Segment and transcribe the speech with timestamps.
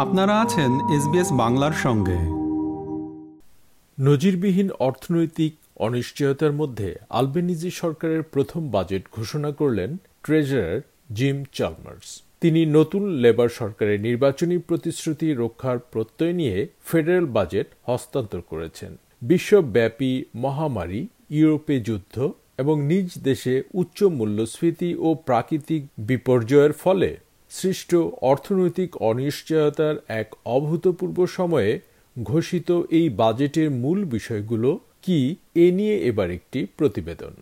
[0.00, 2.18] আপনারা আছেন এসবিএস বাংলার সঙ্গে।
[4.02, 10.80] নজিরবিহীন অর্থনৈতিক অনিশ্চয়তার মধ্যে আলবেনিজি সরকারের প্রথম বাজেট ঘোষণা করলেন ট্রেজারার
[11.12, 18.96] জিম চালমার্স। তিনি নতুন লেবার সরকারের নির্বাচনী প্রতিশ্রুতি রক্ষার প্রত্যয় নিয়ে ফেডারেল বাজেট হস্তান্তর করেছেন।
[19.22, 27.16] বিশ্বব্যাপী মহামারী, ইউরোপে যুদ্ধ এবং নিজ দেশে উচ্চ মূল্যস্ফীতি ও প্রাকৃতিক বিপর্যয়ের ফলে
[27.50, 31.80] সৃষ্ট অর্থনৈতিক অনিশ্চয়তার এক অভূতপূর্ব সময়ে
[32.22, 37.32] ঘোষিত এই বাজেটের মূল বিষয়গুলো কি এ নিয়ে এবার একটি প্রতিবেদন।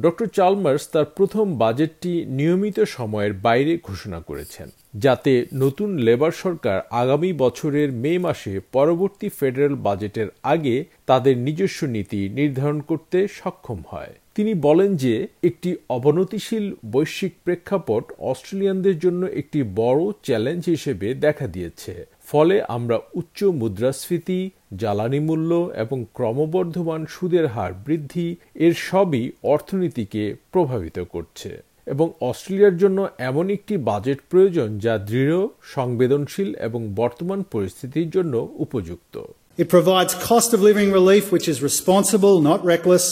[0.00, 7.32] ডক্টর চালমার্স তার প্রথম বাজেটটি নিয়মিত সময়ের বাইরে ঘোষণা করেছেন। যাতে নতুন লেবার সরকার আগামী
[7.32, 14.54] বছরের মে মাসে পরবর্তী ফেডারেল বাজেটের আগে তাদের নিজস্ব নীতি নির্ধারণ করতে সক্ষম হয়। তিনি
[14.54, 22.62] বলেন যে, একটি অবনতিশীল বৈশ্বিক প্রেক্ষাপট অস্ট্রেলিয়ানদের জন্য একটি বড় চ্যালেঞ্জ হিসেবে দেখা দিয়েছে। ফলে
[22.62, 31.62] আমরা উচ্চ মুদ্রাস্ফীতি, জ্বালানি মূল্য এবং ক্রমবর্ধমান সুদের হার বৃদ্ধি এর সবই অর্থনীতিকে প্রভাবিত করছে।
[31.93, 32.99] এবং অস্ট্রেলিয়ার জন্য
[33.29, 35.39] এমন একটি বাজেট প্রয়োজন যা দৃঢ়
[35.75, 38.33] সংবেদনশীল এবং বর্তমান পরিস্থিতির জন্য
[38.65, 39.15] উপযুক্ত
[39.63, 43.05] It provides cost of living relief which is responsible, not reckless,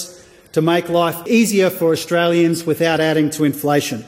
[0.55, 3.99] to make life easier for Australians without adding to inflation.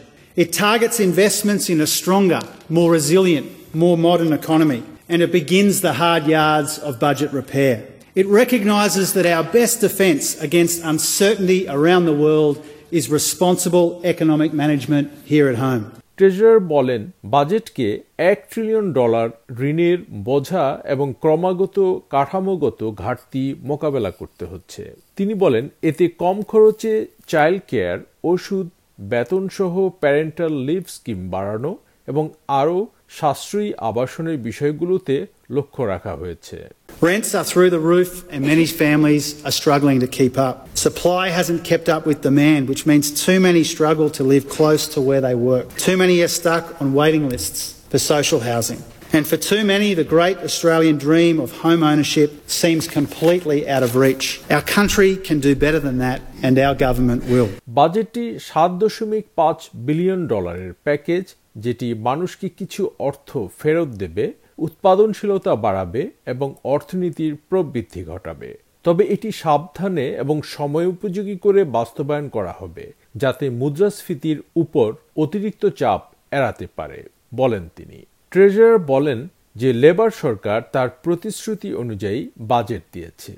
[0.43, 3.47] It targets investments in a stronger, more resilient,
[3.83, 7.75] more modern economy, and it begins the hard yards of budget repair.
[8.13, 12.55] It recognises that our best defence against uncertainty around the world
[12.92, 15.84] is responsible economic management here at home.
[16.16, 17.02] Treasurer বলেন,
[17.34, 17.86] বাজেটকে
[18.30, 19.28] এক trillion dollar
[19.70, 19.98] ঋণের
[20.28, 21.76] বোঝা এবং ক্রমাগত
[22.14, 24.82] কাঠামোগত ঘাটতি মোকাবেলা করতে হচ্ছে
[25.16, 26.92] তিনি বলেন, এতে কম খরচে
[27.32, 27.98] চাইল্ড কেয়ার
[28.32, 28.66] ওষুধ,
[29.12, 31.72] বেতনসহ প্যারেন্টাল লিভ স্কিম বাড়ানো
[32.10, 32.24] এবং
[32.60, 32.78] আরও
[33.18, 35.14] সাশ্রয়ী আবাসনের বিষয়গুলোতে
[35.56, 36.56] লক্ষ্য রাখা হয়েছে
[37.01, 40.75] Rents are through the roof and many families are struggling to keep up.
[40.75, 44.99] Supply hasn't kept up with demand, which means too many struggle to live close to
[44.99, 45.75] where they work.
[45.75, 48.81] Too many are stuck on waiting lists for social housing.
[49.13, 53.95] And for too many, the great Australian dream of home ownership seems completely out of
[53.95, 54.41] reach.
[54.49, 57.49] Our country can do better than that, and our government will.
[57.79, 61.25] বাজেটটি সাত দশমিক পাঁচ billion ডলারের package
[61.63, 63.29] যেটি মানুষকে কিছু অর্থ
[63.61, 64.25] ফেরত দেবে
[64.66, 66.02] উৎপাদনশীলতা বাড়াবে
[66.32, 68.50] এবং অর্থনীতির প্রবৃদ্ধি ঘটাবে।
[68.86, 72.84] তবে এটি সাবধানে এবং সময় উপযোগী করে বাস্তবায়ন করা হবে
[73.22, 74.88] যাতে মুদ্রাস্ফীতির উপর
[75.22, 76.00] অতিরিক্ত চাপ
[76.38, 77.00] এড়াতে পারে
[77.34, 77.98] বলেন তিনি।
[78.32, 79.20] ট্রেজারার বলেন
[79.60, 83.34] যে লেবার সরকার তার প্রতিশ্রুতি অনুযায়ী বাজেট দিয়েছে।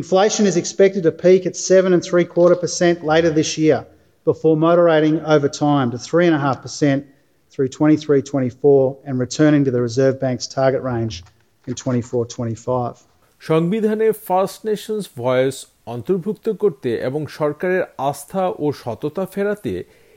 [0.00, 3.80] Inflation is expected to peak at seven and three quarter percent later this year,
[4.30, 7.00] before moderating over time to three and a half percent
[7.52, 11.14] through 23-24 and returning to the Reserve Bank's target range
[11.66, 12.94] in 24-25.
[13.40, 19.74] সংবিধানে first Nations Voice অন্তর্ভুক্ত করতে এবং সরকারের আস্থা ও সততা ফেরাতে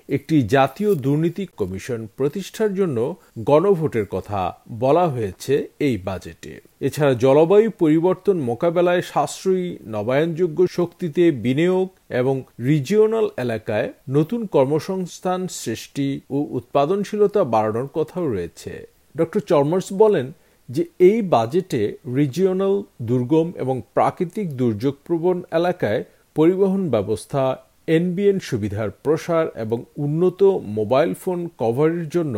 [0.10, 8.38] একটি জাতীয় দুর্নীতি কমিশন প্রতিষ্ঠার জন্য গণভোটের কথা বলা হয়েছে এই বাজেটে। এছাড়া জলবায়ু পরিবর্তন
[8.38, 18.26] মোকাবেলায় সাশ্রয়ী নবায়নযোগ্য শক্তিতে বিনিয়োগ এবং রিজিওনাল এলাকায় নতুন কর্মসংস্থান সৃষ্টি ও উৎপাদনশীলতা বাড়ানোর কথাও
[18.28, 18.88] রয়েছে।
[19.18, 20.32] ডক্টর চর্মার্স বলেন
[20.70, 26.04] যে এই বাজেটে রিজিওনাল, দুর্গম এবং প্রাকৃতিক দুর্যোগপ্রবণ এলাকায়
[26.36, 27.58] পরিবহন ব্যবস্থা
[27.97, 30.41] এনবিএন সুবিধার প্রসার এবং উন্নত
[30.79, 32.37] মোবাইল ফোন কভারের জন্য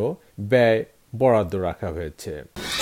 [0.52, 0.80] ব্যয়
[1.20, 2.32] বরাদ্দ রাখা হয়েছে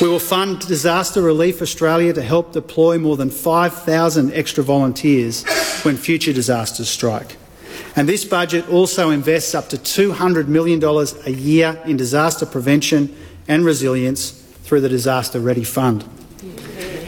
[0.00, 5.34] We will fund Disaster Relief Australia to help deploy more than 5,000 extra volunteers
[5.84, 7.32] when future disasters strike.
[7.96, 10.82] And this budget also invests up to $200 million
[11.32, 13.02] a year in disaster prevention
[13.48, 14.22] and resilience
[14.64, 15.98] through the Disaster Ready Fund.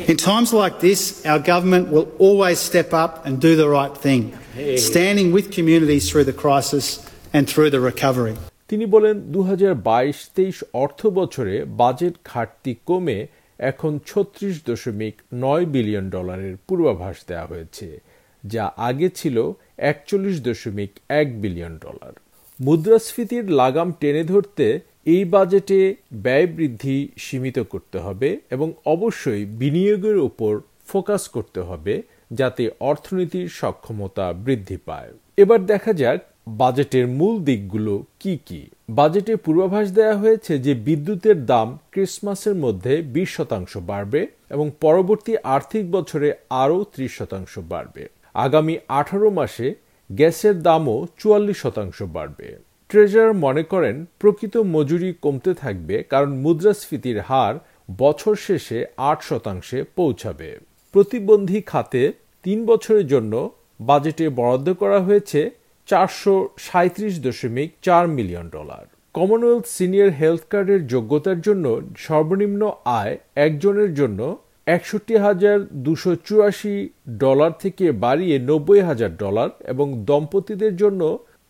[0.09, 4.37] In times like this, our government will always step up and do the right thing,
[4.58, 6.86] Standing with communities through the crisis
[7.32, 8.36] and through the recovery.
[8.70, 13.20] তিনি বলেন দু হাজার বাইশ তেইশ অর্থ বছরে budget ঘাটতি কমে
[13.60, 17.88] এখন ছত্রিশ দশমিক নয় বিলিয়ন ডলারের পূর্বাভাস দেওয়া হয়েছে
[18.44, 19.38] যা আগে ছিল
[19.92, 22.14] একচল্লিশ দশমিক এক বিলিয়ন ডলার
[22.60, 24.66] মুদ্রাস্ফীতির লাগাম টেনে ধরতে
[25.06, 25.80] এই বাজেটে
[26.24, 30.54] ব্যয় বৃদ্ধি সীমিত করতে হবে এবং অবশ্যই বিনিয়োগের উপর
[30.88, 31.94] ফোকাস করতে হবে
[32.32, 39.92] যাতে অর্থনীতির সক্ষমতা বৃদ্ধি পায়। এবার দেখা যাক বাজেটের মূল দিকগুলো কি কি। বাজেটে পূর্বাভাস
[39.92, 46.84] দেওয়া হয়েছে যে বিদ্যুতের দাম ক্রিসমাসের মধ্যে বিশ শতাংশ বাড়বে এবং পরবর্তী আর্থিক বছরে আরও
[46.84, 49.76] ত্রিশ শতাংশ বাড়বে। আগামী আঠারো মাসে
[50.10, 52.58] গ্যাসের দামও চুয়াল্লিশ শতাংশ বাড়বে।
[52.88, 57.56] ট্রেজার মনে করেন, প্রকৃত মজুরি কমতে থাকবে কারণ মুদ্রাস্ফীতির হার
[57.98, 60.60] বছর শেষে আট শতাংশে পৌঁছাবে।
[60.98, 62.14] প্রতিবন্ধী খাতে
[62.44, 63.34] তিন বছরের জন্য
[63.80, 65.52] বাজেটে বরাদ্দ করা হয়েছে
[65.86, 68.84] চারশো সাঁত্রিশ দশমিক চার million dollar.
[69.14, 71.66] Commonwealth senior health কার্ডের যোগ্যতার জন্য
[71.98, 76.90] সর্বনিম্ন আয় একজনের জন্য একষট্টি হাজার দুশো চুরাশি
[77.20, 81.02] ডলার থেকে বাড়িয়ে নব্বই হাজার ডলার এবং দম্পতিদের জন্য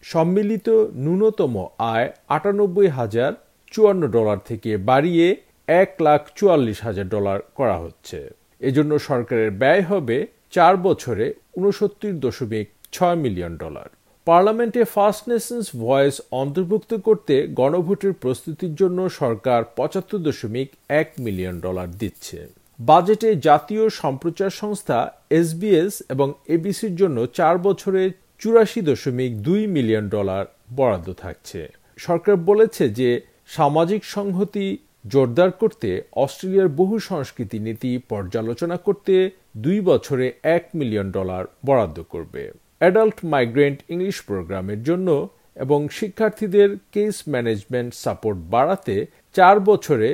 [0.04, 3.32] সম্মিলিত ন্যূনতম আয় আটানব্বই হাজার
[3.72, 5.28] চুয়ান্ন ডলার থেকে বাড়িয়ে
[5.68, 8.20] এক লাখ চুয়াল্লিশ হাজার ডলার করা হচ্ছে।
[8.62, 10.18] এজন্য সরকারের ব্যয় হবে
[10.52, 13.88] চার বছরে উনসত্তর দশমিক ছয় মিলিয়ন ডলার।
[14.26, 21.88] পার্লামেন্টে ফার্স্ট নেশনস ভয়েস অন্তর্ভুক্ত করতে গণভোটের প্রস্তুতির জন্য সরকার পঁচাত্তর দশমিক এক মিলিয়ন ডলার
[21.92, 22.48] দিচ্ছে।
[22.80, 28.02] বাজেটে জাতীয় সম্প্রচার সংস্থা এসবিএস এবং এবিসির জন্য চার বছরে
[28.40, 30.46] চুরাশি দশমিক দুই মিলিয়ন ডলার
[30.76, 31.68] বরাদ্দ থাকছে।
[31.98, 39.14] সরকার বলেছে যে সামাজিক সংহতি জোরদার করতে অস্ট্রেলিয়ার বহু সংস্কৃতি নীতি পর্যালোচনা করতে
[39.58, 42.44] দুই বছরে এক মিলিয়ন ডলার বরাদ্দ করবে।
[42.82, 45.10] অ্যাডাল্ট মাইগ্রেন্ট ইংলিশ প্রোগ্রামের জন্য
[45.56, 48.96] এবং শিক্ষার্থীদের কেস ম্যানেজমেন্ট সাপোর্ট বাড়াতে
[49.36, 50.08] চার বছরে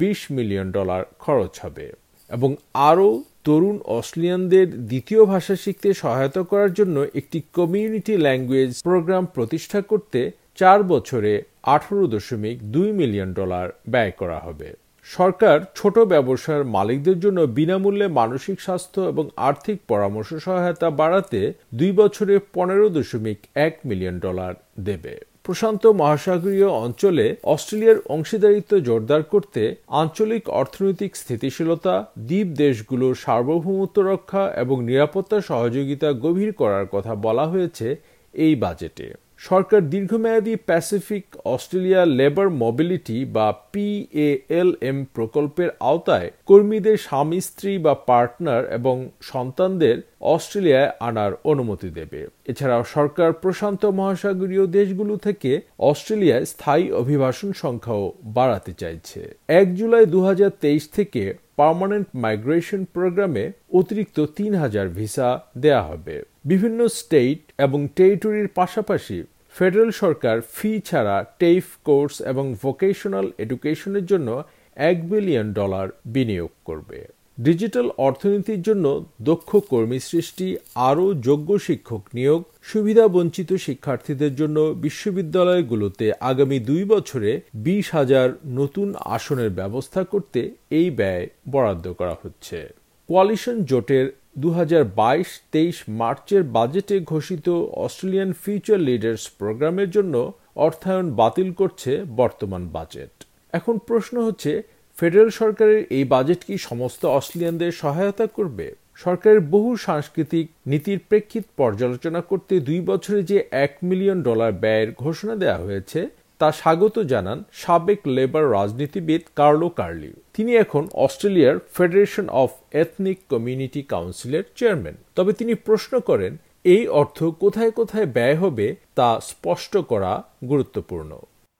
[0.00, 1.86] বিশ মিলিয়ন ডলার খরচ হবে
[2.30, 2.50] এবং
[2.90, 3.08] আরও
[3.44, 10.20] তরুণ অস্ট্রেলিয়ানদের দ্বিতীয় ভাষা শিখতে সহায়তা করার জন্য একটি কমিউনিটি ল্যাঙ্গুয়েজ প্রোগ্রাম প্রতিষ্ঠা করতে
[10.60, 11.32] চার বছরে
[11.74, 14.68] আঠারো দশমিক দুই মিলিয়ন ডলার ব্যয় করা হবে।
[15.06, 21.40] সরকার ছোট ব্যবসার মালিকদের জন্য বিনামূল্যে মানসিক স্বাস্থ্য এবং আর্থিক পরামর্শ সহায়তা বাড়াতে
[21.78, 24.52] দুই বছরে পনেরো দশমিক এক মিলিয়ন ডলার
[24.88, 25.14] দেবে।
[25.46, 29.62] প্রশান্ত মহাসাগরীয় অঞ্চলে অস্ট্রেলিয়ার অংশীদারিত্ব জোরদার করতে
[30.02, 31.94] আঞ্চলিক অর্থনৈতিক স্থিতিশীলতা,
[32.28, 37.86] দ্বীপ দেশগুলোর সার্বভৌমত্ব রক্ষা এবং নিরাপত্তা সহযোগিতা গভীর করার কথা বলা হয়েছে
[38.34, 39.06] এই বাজেটে।
[39.40, 48.62] সরকার দীর্ঘমেয়াদী প্যাসিফিক অস্ট্রেলিয়া লেবার মোবিলিটি বা পিএএলএম প্রকল্পের আওতায় কর্মীদের স্বামী, স্ত্রী বা পার্টনার
[48.78, 49.96] এবং সন্তানদের
[50.34, 55.50] অস্ট্রেলিয়ায় আনার অনুমতি দেবে। এছাড়াও সরকার প্রশান্ত মহাসাগরীয় দেশগুলো থেকে
[55.90, 58.04] অস্ট্রেলিয়ায় স্থায়ী অভিবাসন সংখ্যাও
[58.36, 59.20] বাড়াতে চাইছে।
[59.60, 61.22] এক জুলাই দু হাজার তেইশ থেকে
[61.56, 69.22] পার্মানেন্ট মাইগ্রেশন প্রোগ্রামে অতিরিক্ত তিন হাজার ভিসা দেয়া হবে। বিভিন্ন স্টেট এবং টেরিটরির পাশাপাশি
[69.56, 74.42] ফেডারেল সরকার ফি ছাড়া টেইফ কোর্স এবং ভোকেশনাল এডুকেশনের জন্য
[74.76, 77.08] এক বিলিয়ন ডলার বিনিয়োগ করবে।
[77.40, 86.12] ডিজিটাল অর্থনীতির জন্য দক্ষ কর্মী সৃষ্টি আরও যোগ্য শিক্ষক নিয়োগ, সুবিধা বঞ্চিত শিক্ষার্থীদের জন্য বিশ্ববিদ্যালয়গুলোতে
[86.20, 92.68] আগামী দুই বছরে বিশ হাজার নতুন আসনের ব্যবস্থা করতে এই ব্যয় বরাদ্দ করা হচ্ছে।
[93.08, 97.46] কোয়ালিশন জোটের দু হাজার বাইশ তেইশ মার্চের বাজেটে ঘোষিত
[97.84, 100.14] অস্ট্রেলিয়ান ফিউচার লিডার্স প্রোগ্রামের জন্য
[100.56, 103.12] অর্থায়ন বাতিল করছে বর্তমান বাজেট।
[103.52, 104.52] এখন প্রশ্ন হচ্ছে,
[104.98, 108.66] ফেডারেল সরকারের এই বাজেট কি সমস্ত অস্ট্রেলিয়ানদের সহায়তা করবে?
[108.96, 115.34] সরকারের বহু সাংস্কৃতিক নীতির প্রেক্ষিত পর্যালোচনা করতে দুই বছরে যে এক মিলিয়ন ডলার ব্যয়ের ঘোষণা
[115.36, 116.00] দেওয়া হয়েছে
[116.40, 122.50] তা স্বাগত জানান সাবেক লেবার রাজনীতিবিদ কার্লো কার্লি তিনি এখন অস্ট্রেলিয়ার ফেডারেশন অফ
[122.82, 126.32] এথনিক কমিউনিটি কাউন্সিলের চেয়ারম্যান তবে তিনি প্রশ্ন করেন
[126.64, 128.66] এই অর্থ কোথায় কোথায় ব্যয় হবে
[128.98, 130.12] তা স্পষ্ট করা
[130.50, 131.12] গুরুত্বপূর্ণ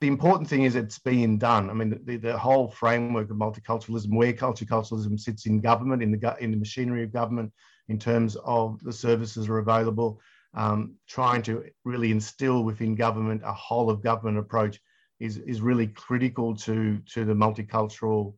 [0.03, 1.65] the important thing is it's being done.
[1.71, 6.21] I mean, the, the whole framework of multiculturalism, where multiculturalism sits in government, in the
[6.45, 7.49] in the machinery of government,
[7.89, 10.11] in terms of the services are available,
[10.54, 14.80] um, trying to really instill within government a whole of government approach
[15.20, 18.34] is, is really critical to, to the multicultural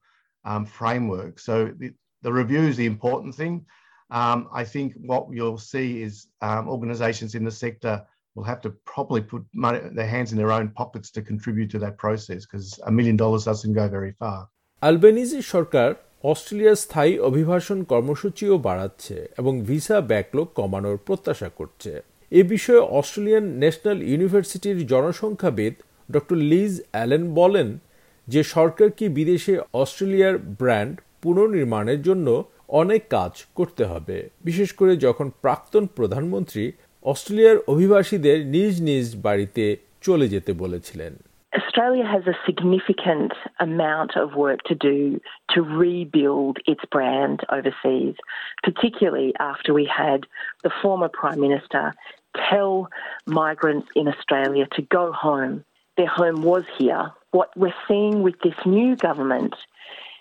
[0.46, 1.40] um, framework.
[1.40, 3.66] So the, the, review is the important thing.
[4.10, 8.06] Um, I think what you'll see is um, organisations in the sector
[8.36, 11.80] will have to probably put money, their hands in their own pockets to contribute to
[11.80, 14.40] that process because a million dollars doesn't go very far.
[14.90, 15.90] Albanese সরকার
[16.25, 21.93] অস্ট্রেলিয়ার স্থায়ী অভিবাসন কর্মসূচিও বাড়াচ্ছে এবং visa backlog কমানোর প্রত্যাশা করছে।
[22.33, 25.75] এ বিষয়ে অস্ট্রেলিয়ান ন্যাশনাল ইউনিভার্সিটির জনসংখ্যাবিদ
[26.13, 27.69] ডক্টর লিজ অ্যালেন বলেন
[28.29, 32.27] যে সরকার কি বিদেশে অস্ট্রেলিয়ার ব্র্যান্ড পুনর্নির্মাণের জন্য
[32.81, 36.65] অনেক কাজ করতে হবে। বিশেষ করে যখন প্রাক্তন প্রধানমন্ত্রী
[37.05, 39.65] অস্ট্রেলিয়ার অভিবাসীদের নিজ নিজ বাড়িতে
[40.03, 41.13] চলে যেতে বলেছিলেন।
[41.73, 45.19] Australia has a significant amount of work to do
[45.55, 48.15] to rebuild its brand overseas,
[48.63, 50.27] particularly after we had
[50.63, 51.95] the former Prime Minister
[52.51, 52.91] tell
[53.25, 55.65] migrants in Australia to go home.
[55.97, 57.11] Their home was here.
[57.31, 59.55] What we're seeing with this new government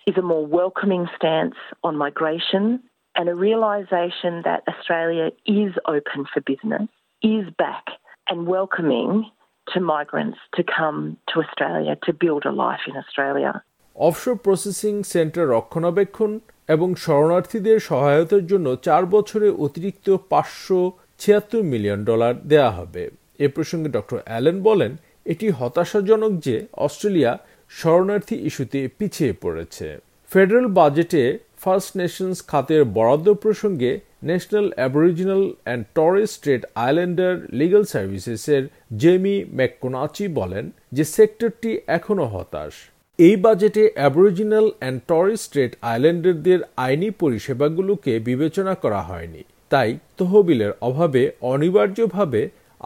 [0.07, 2.81] is a more welcoming stance on migration
[3.17, 6.87] and a realisation that Australia is open for business
[7.21, 7.87] is back
[8.29, 9.29] and welcoming
[9.73, 10.99] to migrants to come
[11.29, 13.51] to Australia, to build a life in Australia.
[13.95, 16.31] Offshore processing centre রক্ষণাবেক্ষণ
[16.67, 20.79] এবং শরণার্থীদের সহায়তার জন্য চার বছরে অতিরিক্ত পাঁচশো
[21.19, 23.03] ছিয়াত্তর মিলিয়ন ডলার দেয়া হবে
[23.45, 24.91] এ প্রসঙ্গে ডক্টর অ্যালেন বলেন,
[25.25, 27.31] এটি হতাশাজনক যে অস্ট্রেলিয়া
[27.69, 29.87] শরণার্থী ইস্যুতে পিছিয়ে পড়েছে
[30.29, 31.23] ফেডারেল বাজেটে
[31.63, 33.91] ফার্স্ট নেশনস খাতের বরাদ্দ প্রসঙ্গে
[34.29, 38.63] National Aboriginal and Torres Strait Islander Legal সার্ভিসেসের
[39.01, 40.65] Jamie ম্যাককোনাচি বলেন
[40.95, 42.73] যে সেক্টরটি এখনও হতাশ।
[43.19, 49.41] এই বাজেটে অ্যাবরিজিনাল অ্যান্ড টরেস স্ট্রেট আইল্যান্ডারদের আইনি পরিষেবাগুলোকে বিবেচনা করা হয়নি।
[49.71, 52.41] তাই তহবিলের অভাবে অনিবার্যভাবে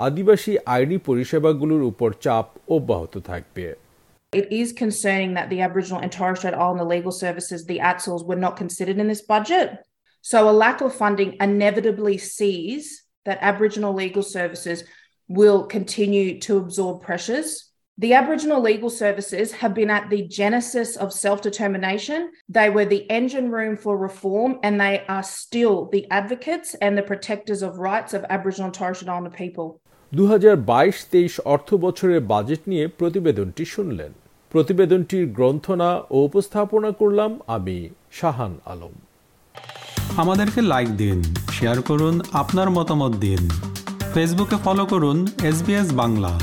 [0.05, 3.65] আদিবাসী আইনি পরিষেবাগুলোর উপর চাপ অব্যাহত থাকবে।
[4.35, 8.37] It is concerning that the Aboriginal and Torres Strait Islander legal services, the ATSLs, were
[8.37, 9.79] not considered in this budget.
[10.23, 14.85] So a lack of funding inevitably sees that Aboriginal legal services
[15.29, 17.71] will continue to absorb pressures.
[17.99, 22.31] The Aboriginal legal services have been at the genesis of self determination.
[22.49, 27.02] They were the engine room for reform, and they are still the advocates and the
[27.02, 29.81] protectors of rights of Aboriginal and Torres Strait Islander people.
[30.19, 34.12] দু হাজার বাইশ তেইশ অর্থ বছরের budget নিয়ে প্রতিবেদনটি শুনলেন
[34.56, 38.96] প্রতিবেদনটির গ্রন্থনা ও উপস্থাপনা করলাম আমি শাহান আলম।
[40.18, 43.50] আমাদেরকে লাইক দিন শেয়ার করুন, আপনার মতামত দিন।
[44.14, 45.58] ফেসবুকে ফলো করুন এস
[45.94, 46.40] বাংলা